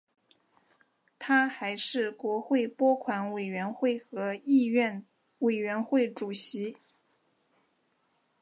[1.19, 5.05] 他还是国会拨款委员会和议院
[5.37, 6.75] 委员会主席。